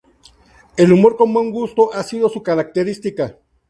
El 0.77 0.91
humor 0.93 1.15
con 1.15 1.31
buen 1.31 1.51
gusto 1.51 1.93
ha 1.93 2.01
sido 2.01 2.27
su 2.27 2.41
característica. 2.41 3.37